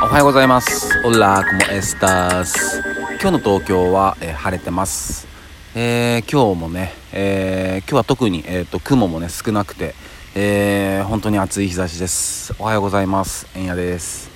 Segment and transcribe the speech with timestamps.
[0.00, 0.96] おはようございます。
[1.04, 2.80] オラコモエスタース
[3.20, 5.26] 今日の東京は、えー、晴れてます。
[5.74, 9.96] えー、今日もね、えー、今日は特に、えーと、雲もね少なくて、
[10.36, 12.54] えー、本当に暑い日差しです。
[12.60, 13.48] おはようございます。
[13.56, 14.30] えんやです、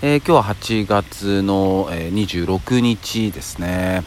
[0.00, 4.04] えー、今日は8月の、えー、26日ですね。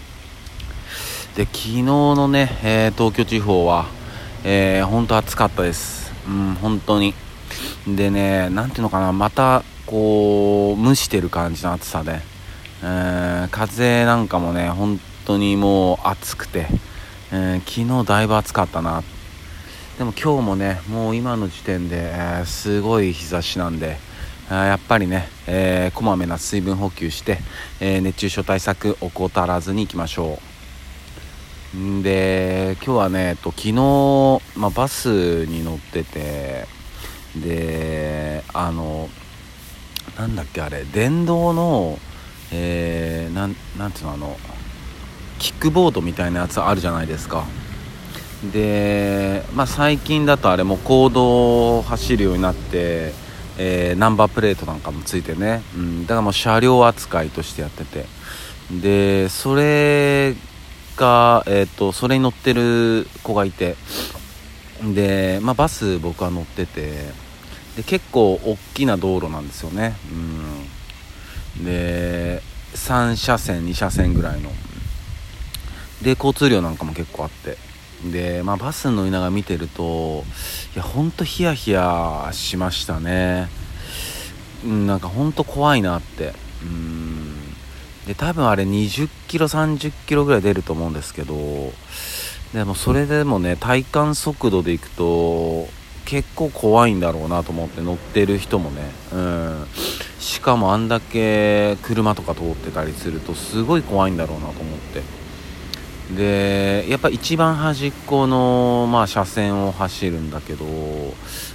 [1.36, 3.86] で昨日のね、えー、東京地方は、
[4.43, 6.11] えー、本当暑かったです。
[6.27, 7.14] うん本当に。
[7.88, 12.20] でね何ていうのかなまたこう蒸してる感じの暑さで、
[12.84, 16.67] えー、風なんかもね本当にもう暑くて、
[17.31, 19.02] えー、昨日だいぶ暑かったな。
[19.98, 23.98] でも今日もねもう今の時点で、えー、すごい日差しなんで
[24.49, 27.40] やっぱりね、え、こまめな水分補給して、
[27.81, 30.40] え、熱中症対策怠らずにいきましょ
[31.76, 31.77] う。
[31.77, 33.73] んで今日はね、えっと、昨日、
[34.55, 36.65] まあ、バスに乗ってて
[37.35, 39.09] であの
[40.17, 41.99] なんだっけあれ電動の
[42.52, 44.37] えー、なんなんていうのあの
[45.40, 47.46] キックボードみたいなやつあるじゃないですか。
[48.54, 53.13] で、まあ、最近だとあれも公道を走るようになって、
[53.57, 58.05] えー、ナンバープレートなんかもついてね、うん、だからもう車両扱いとしてやってて。
[58.71, 60.35] でそれ
[60.98, 63.76] が、えーと、それに乗ってる子がいて。
[64.84, 67.26] で、まあ、バス僕は乗ってて。
[67.78, 69.95] で結構大きな道路なんですよね。
[70.11, 71.63] うん。
[71.63, 72.41] で
[72.73, 74.51] 3車線2車線ぐらいの。
[76.01, 77.57] で交通量なんかも結構あって。
[78.11, 80.23] でまあバス乗りながら見てると
[80.75, 83.47] いやほんとヒヤヒヤしましたね。
[84.66, 86.33] うんなんかほんと怖いなって。
[86.63, 87.35] うん。
[88.07, 91.72] で多分あれ20キロ30キロぐらい出ると思うんですけど。
[92.53, 95.67] でもそれでもね体感速度でいくと
[96.08, 98.81] 結構怖いんだろうなと思って乗ってる人もね、
[99.12, 99.66] うん、
[100.19, 105.03] しかもあんだけ車とか通ってたりするとすごい怖いんだろうなと思って。
[106.16, 110.63] でやっぱ一番端っこの、まあ、車線を走るんだけど、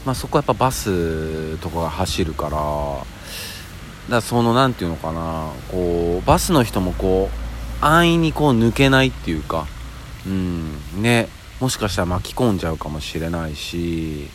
[0.05, 3.05] まあ、そこはやっぱバスとかが走るからだか
[4.09, 9.67] らその何て言うのかなこうバスの人もこう安易にこう抜けないっていうか。
[10.27, 11.03] うん。
[11.03, 11.29] ね。
[11.63, 14.27] もしかしたら巻き込んじゃうかもしれないし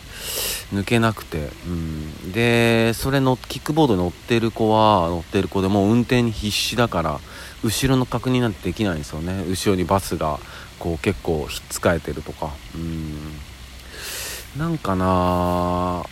[0.74, 7.20] 抜けなくて、うん、でそれのキックボードに乗ってる子は乗ってる子でもう運転に必死だから
[7.66, 9.44] 後ろの確認なんてできないんですよね。
[9.46, 10.40] 後ろにバスが
[10.80, 12.52] こう結構ひっつかえてるとか。
[12.76, 13.18] うん。
[14.58, 16.06] なんかな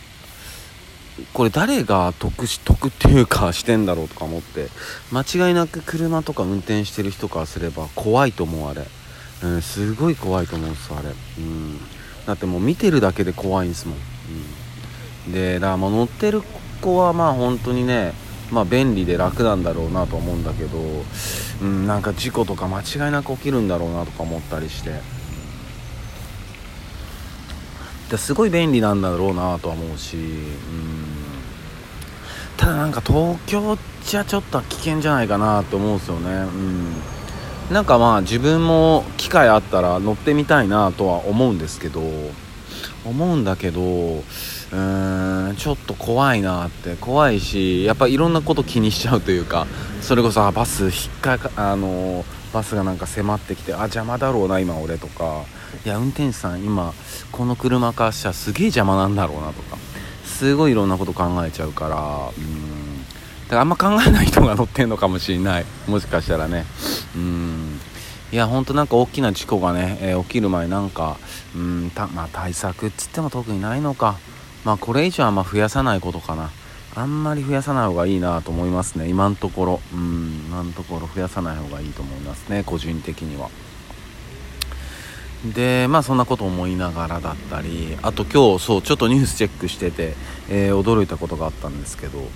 [1.32, 4.68] これ誰が得し得っていうかしてんだろうとか思って。
[5.12, 8.86] 間違いなく車とか運転してる人からすれば怖いと思うあれ。
[9.44, 11.08] うん、すごい怖いと思うんですあれ、
[11.38, 11.78] うん、
[12.26, 13.98] だってもう見てるだけで怖いんですもん、
[15.26, 16.42] うん、でだからもう乗ってる
[16.80, 18.12] 子はまあ本当にね
[18.50, 20.78] まあ便利で楽なんだろうなと思うんだけど、
[21.62, 25.16] うん、なんか事故とか間違いなく起きるんだろうなとか思ったりして。
[28.10, 31.04] ですごい便利なんだろうなとは思うし、うん、
[32.56, 37.15] ただなんか東京じゃちょっと危険じゃないかなと思うんですよね、うん。
[37.70, 42.00] なんかまあ自分も機会あったら乗ってみたいなとは思うんですけど
[43.04, 49.66] 思うんだけどうーんちょっと怖いなって怖いしやっぱいろんなこと気にしちゃうというか
[50.00, 55.44] それこそバス引っかかあのバスがなんか迫ってきてあ邪魔だろうな今俺とか。
[55.84, 56.94] いや運転手さん今
[57.32, 59.76] この車からしたらすげえ邪魔なんだろうなとか。
[60.24, 62.75] すごいいろんなこと考えちゃうからうん。
[63.46, 65.64] だからあんま考えない人が乗ってんのかもしれない。
[65.86, 66.66] もしかしたらね。
[67.14, 67.80] うん。
[68.32, 71.16] いやほんとなんか大きな事故がね、えー、起きる前なんか
[71.54, 74.18] うんた、まあ、対策っつっても特にないのか。
[74.64, 76.50] まあこれ以上はま増やさないことかな。
[76.96, 79.08] あんまり増やさない方がいいなと思いますね。
[79.08, 79.80] 今のところ。
[79.94, 80.42] うん。
[80.48, 82.64] 今のところ増やさない方がいいと思いますね。
[82.64, 83.48] 個人的には。
[85.54, 90.14] でまあそんなこと思いながらだったりあと今日そうちょっとニュースチェックしてて、
[90.48, 92.28] えー、驚いたことがあったんですけど。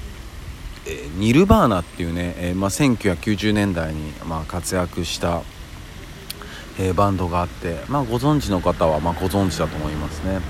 [0.87, 5.43] えニルバーナっていうね、え、まあ、1990年代に、ま、活躍した、
[6.79, 10.41] え、バンドがあって、まあ、ご存知の方は、まご存知だと思いますね、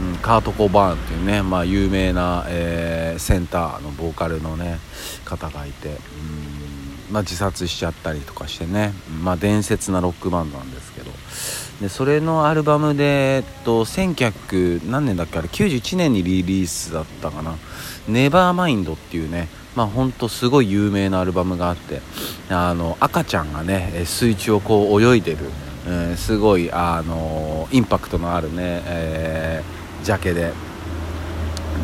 [0.00, 4.78] うん、カート・コバーンっていうね、まあ、有名な、えセンターのボーカルのね
[5.24, 5.96] 方がいて、うん
[7.10, 8.92] ま自殺しちゃったりとかしてね、
[9.22, 11.10] ま伝説なロックバンドなんですけど。
[11.80, 15.38] でそれのアルバムで、えっと、1900何年だっけ？
[15.38, 17.54] あれ91年にリリースだったかな
[18.08, 19.48] 「ネバーマインドっていうね
[19.78, 22.00] まあほんとすごい有名なアルバムがあって
[22.50, 25.38] あの赤ちゃんがね水中をこう泳いでる、
[25.86, 30.52] えー、すごいあのインパクトのあるね、えー、ジャケで。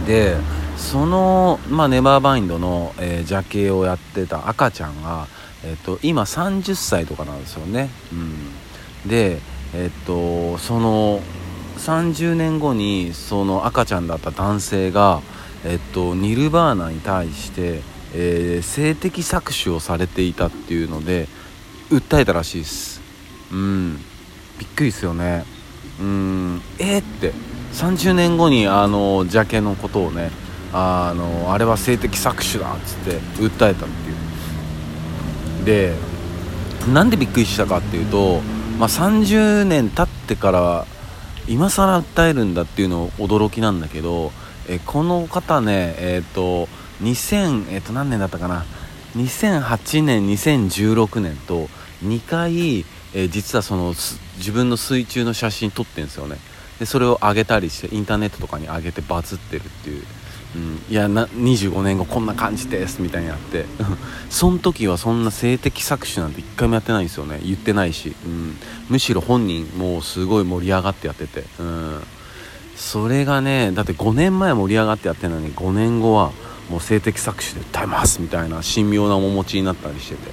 [0.09, 0.37] で
[0.77, 5.29] その、まあ、ネバーバインドの、えー、ジャケをやってた赤ちゃんが、
[5.65, 9.39] えーと、今30歳とかなんですよね、うん、で
[9.73, 11.21] えっ、ー、とその
[11.79, 15.23] 30年後にその赤ちゃんだった男性が、
[15.65, 17.81] えっ、と、ニルバーナに対して、
[18.15, 21.27] えー、性的搾取をされていたっていうので
[21.91, 23.01] 訴えたらしいです。
[23.51, 23.97] うん。
[24.59, 25.45] びっくりですよね。
[26.01, 26.63] うん。
[26.79, 27.33] えー、って。
[27.75, 30.31] 30年後にあのジャケのことをね
[30.73, 35.65] あのあれは性的搾取だっつって訴えたっていう。
[35.65, 35.95] で
[36.93, 38.41] なんでびっくりしたかっていうと、
[38.79, 40.87] まあ、30年経ってから
[41.49, 44.33] 今更訴えるんだっていうの驚きなんだけど
[44.69, 46.69] えこの方ねえっ、ー、と
[47.03, 48.65] 2000えっ、ー、と何年だったかな
[49.17, 51.69] ？2008年2016年と
[52.05, 52.81] 2回、
[53.15, 53.95] えー、実はその
[54.37, 56.39] 自分の水中の写真撮ってるんですよね。
[56.79, 60.03] でそれを上げたりしてインターネットとかに上げてバズってるっていう、
[60.57, 63.65] うん、いやな25年後こんな感じですみたいにやって。
[64.29, 67.41] その時はそんな性的搾取なんて一回もやってないんですよね。
[67.45, 68.57] 言ってないし、うん、
[68.89, 72.03] むしろ本人もうすごい盛り上がってやってて、うん、
[72.85, 76.33] それがねだって5年前盛り上がってやってるのに5年後は
[76.69, 80.31] もう性的搾取で訴えますみたいな神妙な面持ちになったりしてて。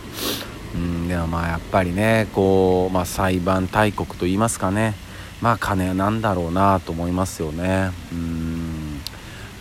[0.76, 4.94] うんでもまあやっぱりねこう、まあ、裁判大国と言いますかね。
[5.42, 7.92] まあ金なんだろうなと思いますよね。
[8.12, 9.02] うん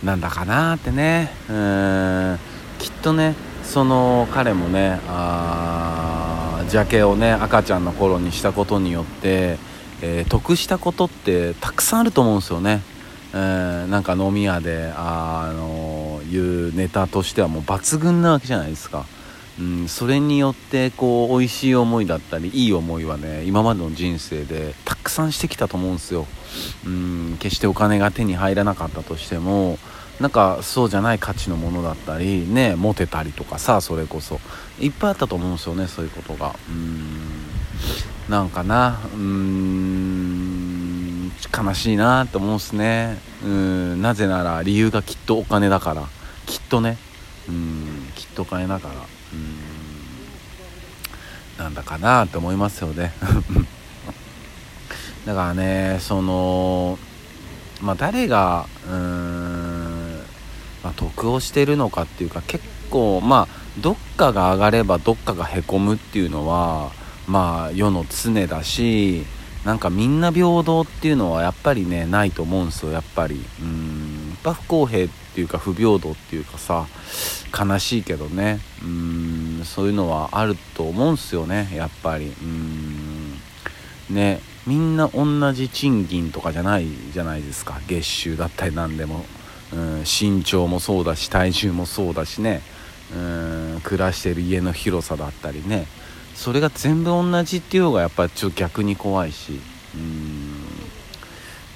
[0.03, 1.33] なんだかなってね。
[1.49, 2.39] うん
[2.79, 9.57] きっとねその彼もねあジャケをね赤ちゃんの頃にしたことによって、
[10.01, 12.81] えー、得したことってたくさんあると思うんですよね、
[13.33, 19.05] えー、なんか飲み屋であのいうネタとしてはもう抜群なわけじゃないですか。
[19.59, 26.25] うん、それによってこう美味しい思いだったりいい思いはね今までの人生でたくさんしてきたと思うんですよ、
[26.85, 29.77] うん、決してお金が手に入らなかったとしても
[30.21, 34.39] なんかそうじゃない価値のものだったりねモテたりとかさそれこそ。
[34.81, 36.55] いっぱいあったと思うんですよねそういうことが。
[36.69, 37.40] うん。
[38.29, 38.99] なんかな。
[39.13, 41.31] うーん。
[41.53, 43.17] 悲しいなって思うんすね。
[43.43, 44.01] うん。
[44.01, 46.03] なぜなら理由がきっとお金だから。
[46.45, 46.97] きっとね。
[47.49, 48.11] うん。
[48.15, 48.93] きっとお金だから。
[48.95, 49.01] うん。
[51.61, 53.13] なんだかなって思いますよね。
[55.25, 56.97] だからねその
[57.81, 60.15] まあ誰がうーん、
[60.83, 66.91] まあ、得をしてるのかっていうか結構まあどっかが上がればどっかがへこむっていうのは
[67.31, 69.25] まあ世の常だし
[69.63, 73.41] なんかみんな平等っていうのはやっぱりねないと思うんですよやっぱり。
[73.61, 76.87] うんやっぱ不公平っていうか不平等っていうかさ
[77.57, 78.59] 悲しいけどね。
[78.83, 82.33] うんそういうのはあると思うんすよねやっぱり。
[82.41, 83.39] うん
[84.09, 89.25] ねみんな同じ賃金とかじゃないじゃないですか月収だったり何でも。
[89.73, 92.61] うん身長もそうだし体重もそうだしね。
[93.15, 95.85] うん暮らしてる家の広さだったりね。
[96.41, 99.59] それが全部同じっていう方がやっぱちょっと逆に怖いし。
[99.95, 100.51] うん。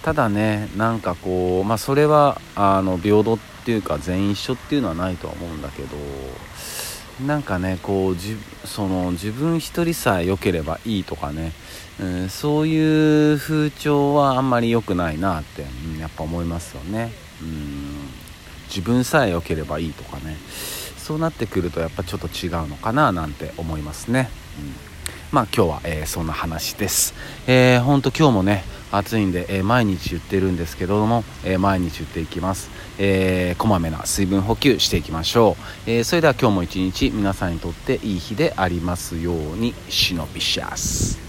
[0.04, 5.98] ただねなんかこうまあそれはあの平等ってっていうか全員一緒っていうのはないとは思うんだけど
[7.26, 11.52] なんかねこうじその自分一人さえ良ければいいとかね、
[12.00, 18.08] うん、そういう風潮はあんまり良くないなって、うん、やっぱ思いますよね、うん、
[18.68, 20.38] 自分さえ良ければいいとかね。
[21.06, 24.28] そうなってくるとやっぱちょっと違うのかななんて思いますね、
[24.60, 24.74] うん。
[25.32, 27.14] まあ今日は、えー、そんな話です。
[27.46, 41.25] えー、ほんと今日もね、暑いんで、えー、毎日言ってるんですけども、えー、毎日言っていきます、えー、こまめな水分補給していきましょう、えそれでは今日も一日皆さんにとっていい日でありますように忍びしゃす。